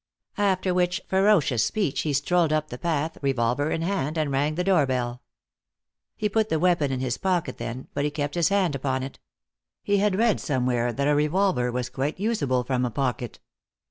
[0.39, 4.63] After which ferocious speech he strolled up the path, revolver in hand, and rang the
[4.63, 5.21] doorbell.
[6.15, 9.19] He put the weapon in his pocket then, but he kept his hand upon it.
[9.83, 13.41] He had read somewhere that a revolver was quite useable from a pocket.